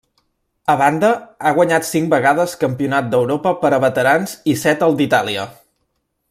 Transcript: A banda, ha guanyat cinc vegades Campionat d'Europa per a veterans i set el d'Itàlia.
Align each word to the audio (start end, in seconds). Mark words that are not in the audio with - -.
A 0.73 0.75
banda, 0.79 1.09
ha 1.45 1.51
guanyat 1.57 1.85
cinc 1.89 2.09
vegades 2.13 2.55
Campionat 2.63 3.11
d'Europa 3.13 3.53
per 3.65 3.71
a 3.75 3.81
veterans 3.87 4.35
i 4.55 4.57
set 4.65 4.83
el 4.89 4.99
d'Itàlia. 5.03 5.47